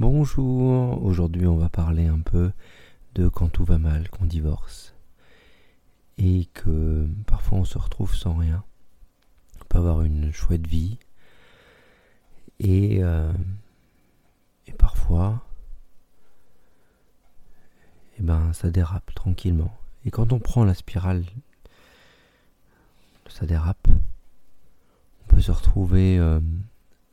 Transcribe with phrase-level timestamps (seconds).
[0.00, 2.52] Bonjour, aujourd'hui on va parler un peu
[3.14, 4.94] de quand tout va mal, qu'on divorce
[6.16, 8.64] et que parfois on se retrouve sans rien.
[9.60, 10.96] On peut avoir une chouette vie
[12.60, 13.30] et, euh,
[14.78, 15.44] parfois
[18.18, 19.76] eh ben ça dérape tranquillement.
[20.06, 21.26] Et quand on prend la spirale,
[23.28, 23.88] ça dérape.
[25.24, 26.40] On peut se retrouver euh,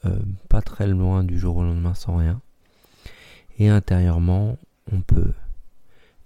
[0.05, 2.41] euh, pas très loin du jour au lendemain sans rien
[3.57, 4.57] et intérieurement,
[4.91, 5.33] on peut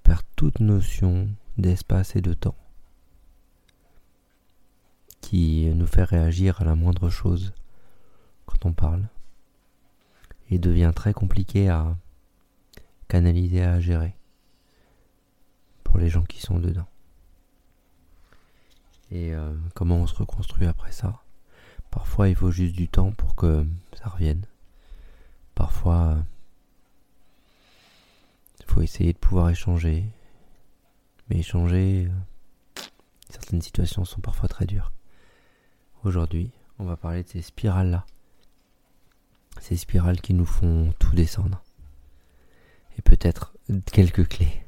[0.03, 2.55] perdre toute notion d'espace et de temps
[5.21, 7.53] qui nous fait réagir à la moindre chose
[8.45, 9.07] quand on parle
[10.49, 11.95] et devient très compliqué à
[13.07, 14.13] canaliser, à gérer
[15.83, 16.87] pour les gens qui sont dedans.
[19.11, 21.21] Et euh, comment on se reconstruit après ça?
[21.91, 24.45] Parfois il faut juste du temps pour que ça revienne.
[25.55, 26.17] Parfois
[28.71, 30.05] faut essayer de pouvoir échanger.
[31.29, 32.81] Mais échanger, euh,
[33.29, 34.93] certaines situations sont parfois très dures.
[36.03, 38.05] Aujourd'hui, on va parler de ces spirales-là.
[39.59, 41.61] Ces spirales qui nous font tout descendre.
[42.97, 43.53] Et peut-être
[43.91, 44.65] quelques clés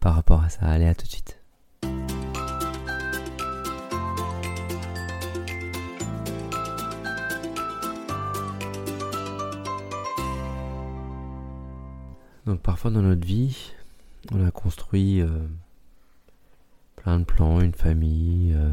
[0.00, 0.66] par rapport à ça.
[0.66, 1.37] Allez, à tout de suite.
[12.48, 13.74] Donc parfois dans notre vie,
[14.32, 15.46] on a construit euh,
[16.96, 18.72] plein de plans, une famille, euh,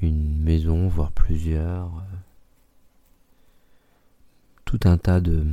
[0.00, 2.16] une maison, voire plusieurs, euh,
[4.64, 5.44] tout un tas de,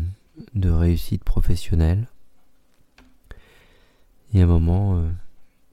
[0.53, 2.07] de réussites professionnelles.
[4.35, 5.03] Et à un moment,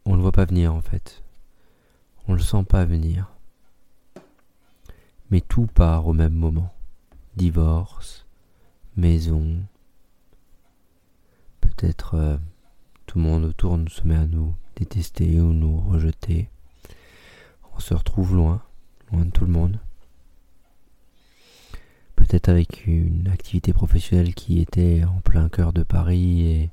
[0.07, 1.23] on ne le voit pas venir en fait.
[2.29, 3.29] On ne le sent pas venir.
[5.31, 6.73] Mais tout part au même moment.
[7.37, 8.25] Divorce,
[8.97, 9.59] maison,
[11.83, 12.37] peut-être euh,
[13.07, 16.49] tout le monde autour nous se met à nous détester ou nous rejeter.
[17.75, 18.63] On se retrouve loin,
[19.11, 19.81] loin de tout le monde.
[22.15, 26.71] Peut-être avec une activité professionnelle qui était en plein cœur de Paris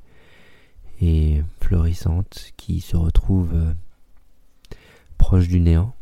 [1.01, 3.73] et, florissante, qui se retrouve euh,
[5.17, 5.95] proche du néant.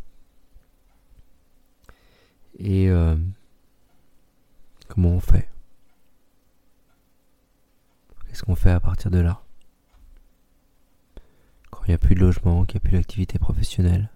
[2.59, 3.15] Et euh,
[4.89, 5.47] comment on fait?
[8.47, 9.41] Qu'on fait à partir de là
[11.69, 14.09] Quand il n'y a plus de logement, qu'il n'y a plus d'activité professionnelle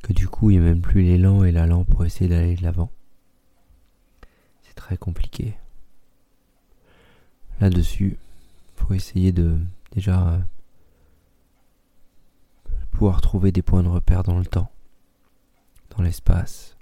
[0.00, 2.62] Que du coup il n'y a même plus l'élan et l'allant pour essayer d'aller de
[2.62, 2.92] l'avant
[4.62, 5.56] C'est très compliqué.
[7.60, 8.16] Là-dessus,
[8.76, 9.58] faut essayer de
[9.90, 10.38] déjà euh,
[12.92, 14.70] pouvoir trouver des points de repère dans le temps,
[15.96, 16.76] dans l'espace.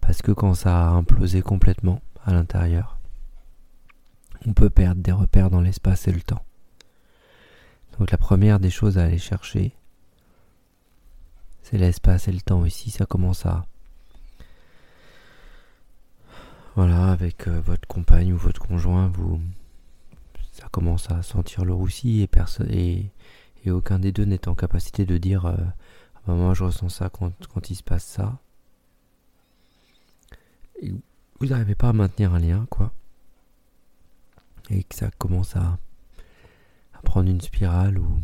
[0.00, 2.93] Parce que quand ça a implosé complètement à l'intérieur,
[4.46, 6.44] on peut perdre des repères dans l'espace et le temps.
[7.98, 9.72] Donc la première des choses à aller chercher,
[11.62, 12.64] c'est l'espace et le temps.
[12.64, 13.66] Ici, ça commence à...
[16.76, 19.40] Voilà, avec euh, votre compagne ou votre conjoint, vous...
[20.52, 23.10] Ça commence à sentir le roussi et, personne, et,
[23.66, 25.56] aucun des deux n'est en capacité de dire euh,
[26.28, 28.38] ah moi je ressens ça quand, quand il se passe ça.
[31.40, 32.92] Vous n'arrivez pas à maintenir un lien, quoi
[34.70, 35.78] et que ça commence à,
[37.04, 38.18] prendre une spirale où,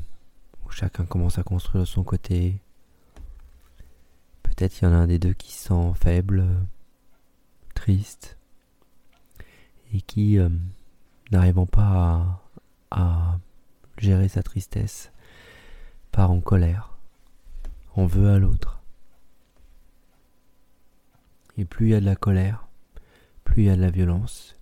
[0.71, 2.61] chacun commence à construire son côté.
[4.43, 6.47] Peut-être il y en a un des deux qui se sent faible,
[7.75, 8.39] triste,
[9.93, 10.49] et qui, euh,
[11.31, 12.43] n'arrivant pas
[12.91, 13.39] à,
[13.99, 15.12] gérer sa tristesse,
[16.11, 16.97] part en colère,
[17.97, 18.81] en veut à l'autre.
[21.59, 22.67] Et plus il y a de la colère,
[23.45, 24.56] plus il y a de la violence,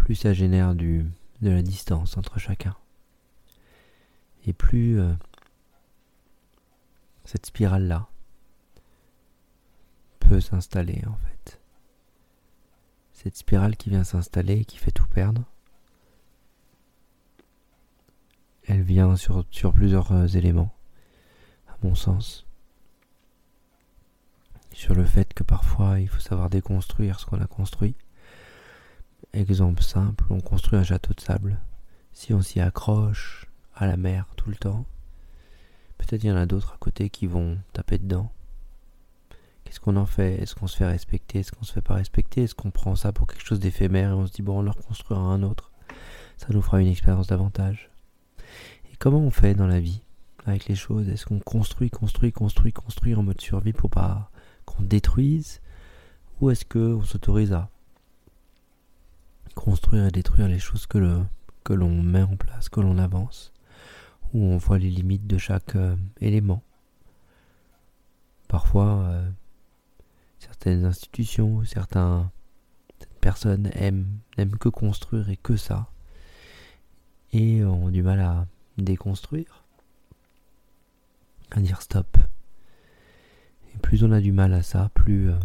[0.00, 1.04] plus ça génère de
[1.42, 2.74] la distance entre chacun.
[4.46, 5.12] Et plus euh,
[7.24, 8.08] cette spirale-là
[10.18, 11.60] peut s'installer en fait.
[13.12, 15.44] Cette spirale qui vient s'installer et qui fait tout perdre,
[18.66, 20.74] elle vient sur, sur plusieurs euh, éléments,
[21.68, 22.46] à mon sens.
[24.72, 27.94] Sur le fait que parfois il faut savoir déconstruire ce qu'on a construit
[29.32, 31.60] Exemple simple, on construit un château de sable.
[32.12, 33.46] Si on s'y accroche
[33.76, 34.84] à la mer tout le temps,
[35.98, 38.32] peut-être il y en a d'autres à côté qui vont taper dedans.
[39.62, 40.42] Qu'est-ce qu'on en fait?
[40.42, 41.38] Est-ce qu'on se fait respecter?
[41.38, 42.42] Est-ce qu'on se fait pas respecter?
[42.42, 44.76] Est-ce qu'on prend ça pour quelque chose d'éphémère et on se dit bon on leur
[44.76, 45.70] construira un autre?
[46.36, 47.88] Ça nous fera une expérience davantage.
[48.92, 50.02] Et comment on fait dans la vie
[50.44, 51.08] avec les choses?
[51.08, 54.32] Est-ce qu'on construit, construit, construit, construit en mode survie pour pas
[54.64, 55.60] qu'on détruise?
[56.40, 57.70] Ou est-ce qu'on s'autorise à
[59.60, 61.22] construire et détruire les choses que le,
[61.64, 63.52] que l'on met en place, que l'on avance,
[64.32, 66.62] où on voit les limites de chaque euh, élément.
[68.48, 69.30] Parfois, euh,
[70.38, 72.30] certaines institutions, certaines
[73.20, 74.08] personnes aiment,
[74.38, 75.90] n'aiment que construire et que ça,
[77.32, 78.46] et ont du mal à
[78.78, 79.62] déconstruire,
[81.50, 82.16] à dire stop.
[83.74, 85.38] Et plus on a du mal à ça, plus euh,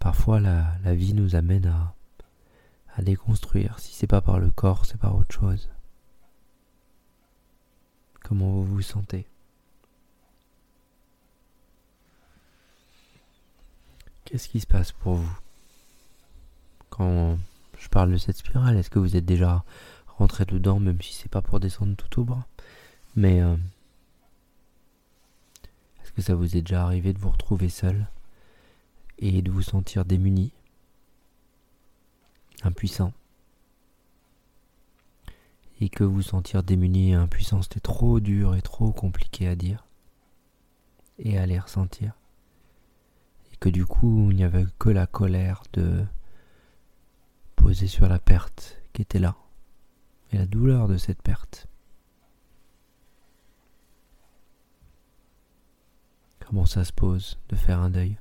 [0.00, 1.94] parfois la vie nous amène à
[2.96, 3.78] à déconstruire.
[3.78, 5.68] Si c'est pas par le corps, c'est par autre chose.
[8.22, 9.26] Comment vous vous sentez?
[14.24, 15.38] Qu'est-ce qui se passe pour vous?
[16.90, 17.38] Quand
[17.78, 19.64] je parle de cette spirale, est-ce que vous êtes déjà
[20.06, 22.46] rentré dedans, même si c'est pas pour descendre tout au bras
[23.16, 23.56] Mais euh,
[26.02, 28.06] est-ce que ça vous est déjà arrivé de vous retrouver seul
[29.18, 30.52] et de vous sentir démuni?
[32.64, 33.12] Impuissant.
[35.80, 39.86] Et que vous sentir démuni et impuissant, c'était trop dur et trop compliqué à dire
[41.18, 42.14] et à les ressentir.
[43.52, 46.04] Et que du coup, il n'y avait que la colère de
[47.56, 49.36] poser sur la perte qui était là.
[50.32, 51.66] Et la douleur de cette perte.
[56.46, 58.18] Comment ça se pose de faire un deuil?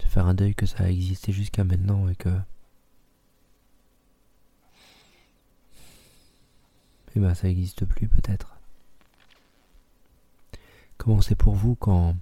[0.00, 2.30] De faire un deuil que ça a existé jusqu'à maintenant et que
[7.16, 8.56] eh ben ça n'existe plus peut-être.
[10.98, 12.14] Comment c'est pour vous quand,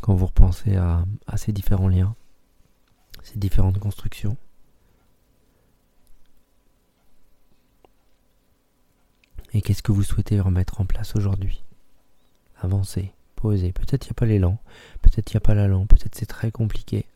[0.00, 2.14] quand vous repensez à, à ces différents liens,
[3.22, 4.36] ces différentes constructions?
[9.52, 11.62] Et qu'est-ce que vous souhaitez remettre en place aujourd'hui?
[12.60, 13.72] Avancer, poser.
[13.72, 14.58] Peut-être il n'y a pas l'élan,
[15.02, 17.06] peut-être il n'y a pas la langue, peut-être c'est très compliqué.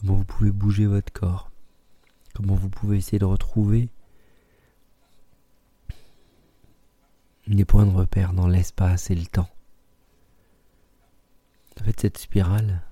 [0.00, 1.50] Comment vous pouvez bouger votre corps,
[2.34, 3.88] comment vous pouvez essayer de retrouver
[7.46, 9.50] des points de repère dans l'espace et le temps?
[11.80, 12.82] En fait, cette spirale,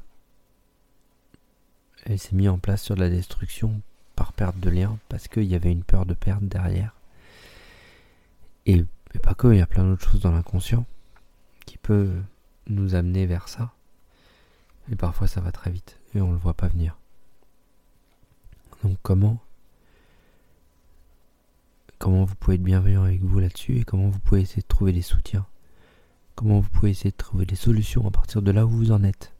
[2.05, 3.81] elle s'est mise en place sur la destruction
[4.17, 6.95] par perte de lien, parce qu'il y avait une peur de perte derrière.
[8.67, 8.85] Et,
[9.15, 10.87] et pas que, il y a plein d'autres choses dans l'inconscient
[11.67, 12.11] qui peut
[12.67, 13.73] nous amener vers ça.
[14.91, 16.97] Et parfois ça va très vite et on ne le voit pas venir.
[18.83, 19.39] Donc comment
[21.99, 24.93] comment vous pouvez être bienveillant avec vous là-dessus et comment vous pouvez essayer de trouver
[24.93, 25.47] des soutiens?
[26.37, 29.03] Comment vous pouvez essayer de trouver des solutions à partir de là où vous en
[29.03, 29.35] êtes?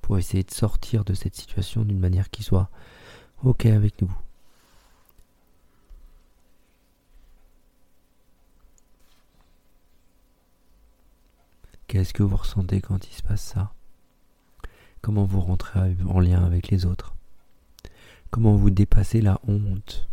[0.00, 2.70] Pour essayer de sortir de cette situation d'une manière qui soit
[3.42, 4.16] OK avec nous.
[11.88, 13.72] Qu'est-ce que vous ressentez quand il se passe ça?
[15.06, 17.14] Comment vous rentrez en lien avec les autres?
[18.32, 20.08] Comment vous dépassez la honte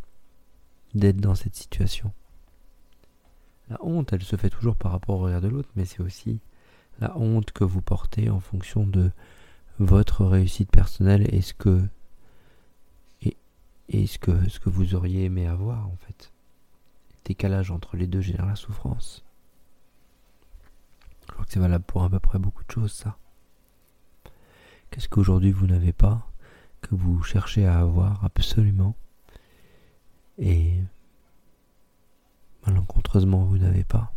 [0.94, 2.13] d'être dans cette situation?
[3.72, 6.42] La honte, elle se fait toujours par rapport au regard de l'autre, mais c'est aussi
[7.00, 9.10] la honte que vous portez en fonction de
[9.80, 11.81] votre réussite personnelle et ce que
[13.24, 16.31] et, ce que vous auriez aimé avoir en fait.
[17.25, 19.25] décalage entre les deux génère la souffrance.
[21.25, 23.17] Je crois que c'est valable pour à peu près beaucoup de choses ça.
[24.93, 26.21] Qu'est-ce qu'aujourd'hui vous n'avez pas,
[26.81, 28.93] que vous cherchez à avoir absolument,
[30.38, 30.75] et
[32.67, 34.13] malencontreusement vous n'avez pas?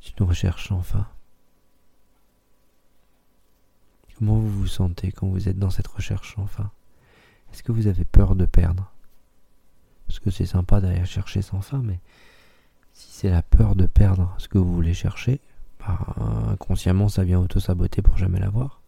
[0.00, 1.08] C'est une recherche enfin.
[4.16, 6.70] Comment vous vous sentez quand vous êtes dans cette recherche enfin?
[7.52, 8.92] Est-ce que vous avez peur de perdre?
[10.06, 11.98] Parce que c'est sympa d'aller chercher sans fin, mais
[12.92, 15.40] si c'est la peur de perdre ce que vous voulez chercher,
[15.80, 15.98] bah,
[16.52, 18.81] inconsciemment ça vient auto-saboter pour jamais l'avoir.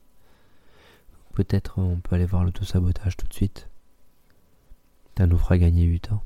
[1.35, 3.69] Peut-être on peut aller voir l'autosabotage tout de suite.
[5.19, 6.23] Ça nous fera gagner du temps.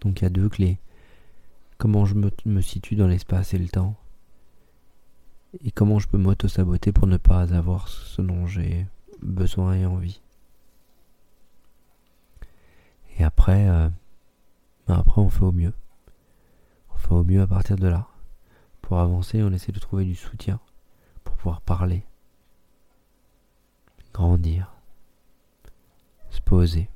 [0.00, 0.78] Donc il y a deux clés.
[1.78, 3.96] Comment je me, situe dans l'espace et le temps.
[5.64, 8.86] Et comment je peux m'auto-saboter pour ne pas avoir ce dont j'ai
[9.20, 10.20] besoin et envie.
[13.18, 13.88] Et après, euh,
[14.86, 15.72] ben après on fait au mieux.
[16.94, 18.06] On fait au mieux à partir de là.
[18.80, 20.60] Pour avancer, on essaie de trouver du soutien
[21.24, 22.04] pour pouvoir parler,
[24.18, 24.74] grandir,
[26.30, 26.90] se poser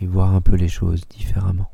[0.00, 1.70] et voir un peu les choses différemment.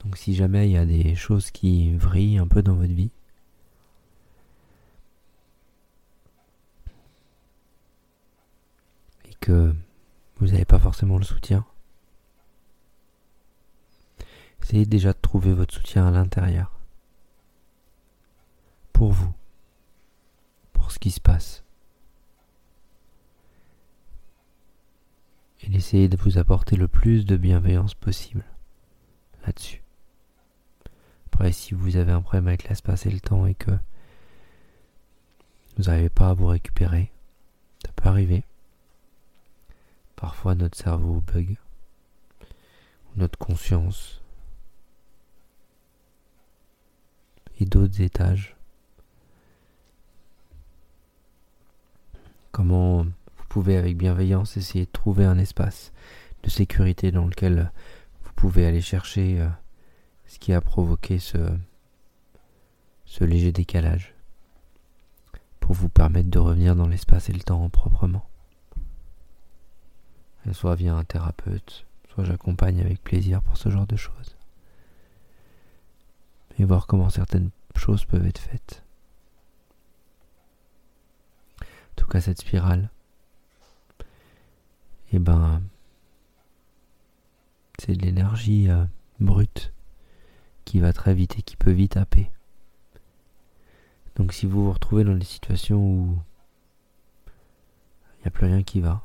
[0.00, 3.12] Donc si jamais il y a des choses qui vrillent un peu dans votre vie,
[9.26, 9.72] et que
[10.38, 11.64] vous n'avez pas forcément le soutien.
[14.66, 16.72] Essayez déjà de trouver votre soutien à l'intérieur.
[18.92, 19.32] Pour vous.
[20.72, 21.62] Pour ce qui se passe.
[25.62, 28.44] Et d'essayer de vous apporter le plus de bienveillance possible
[29.46, 29.84] là-dessus.
[31.26, 33.70] Après, si vous avez un problème avec l'espace et le temps et que
[35.76, 37.12] vous n'arrivez pas à vous récupérer,
[37.84, 38.42] ça peut arriver.
[40.16, 41.56] Parfois notre cerveau bug,
[42.40, 44.22] ou notre conscience,
[47.58, 48.56] et d'autres étages.
[52.52, 55.92] Comment vous pouvez avec bienveillance essayer de trouver un espace
[56.42, 57.70] de sécurité dans lequel
[58.22, 59.48] vous pouvez aller chercher euh,
[60.26, 61.38] ce qui a provoqué ce,
[63.20, 64.14] léger décalage
[65.60, 68.26] pour vous permettre de revenir dans l'espace et le temps proprement
[70.52, 74.35] soit via un thérapeute, soit j'accompagne avec plaisir pour ce genre de choses.
[76.58, 78.82] Et voir comment certaines choses peuvent être faites.
[81.60, 82.90] En tout cas, cette spirale,
[85.12, 85.62] eh ben,
[87.78, 88.84] c'est de l'énergie euh,
[89.20, 89.72] brute
[90.64, 92.30] qui va très vite et qui peut vite happer.
[94.16, 96.18] Donc si vous vous retrouvez dans des situations où
[98.18, 99.02] il n'y a plus rien qui va,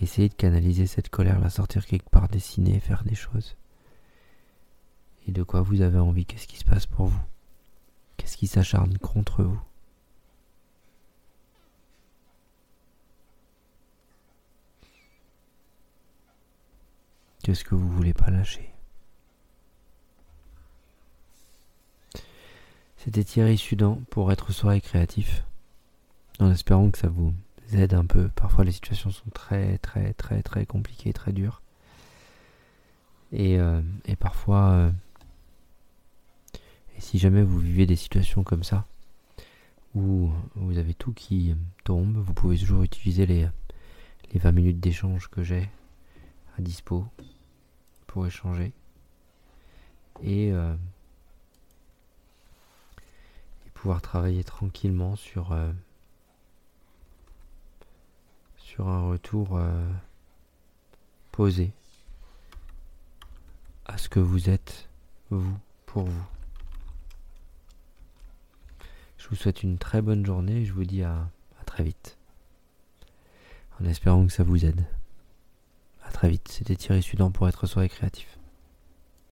[0.00, 3.56] Essayez de canaliser cette colère, la sortir quelque part, dessiner, faire des choses.
[5.26, 6.24] Et de quoi vous avez envie?
[6.24, 7.20] Qu'est-ce qui se passe pour vous?
[8.16, 9.60] Qu'est-ce qui s'acharne contre vous?
[17.42, 18.72] Qu'est-ce que vous voulez pas lâcher?
[22.96, 25.44] C'était Thierry Sudan pour être soirée créatif,
[26.40, 27.32] en espérant que ça vous
[27.72, 28.28] aide un peu.
[28.30, 31.62] Parfois les situations sont très très très très compliquées, très dures.
[33.32, 33.80] Et, euh,
[34.18, 34.90] parfois, euh,
[36.96, 38.86] et si jamais vous vivez des situations comme ça,
[39.94, 43.48] où vous avez tout qui tombe, vous pouvez toujours utiliser les,
[44.32, 45.68] les 20 minutes d'échange que j'ai
[46.58, 47.06] à dispo
[48.06, 48.72] pour échanger.
[50.22, 50.74] Et, euh,
[53.74, 55.54] pouvoir travailler tranquillement sur
[58.76, 59.88] sur un retour euh,
[61.32, 61.72] posé
[63.86, 64.88] à ce que vous êtes,
[65.30, 66.35] vous, pour vous.
[69.26, 71.28] Je vous souhaite une très bonne journée et je vous dis à,
[71.66, 72.16] très vite.
[73.80, 74.86] En espérant que ça vous aide.
[76.04, 76.46] À très vite.
[76.46, 78.35] C'était Thierry Sudan pour être soirée créatif.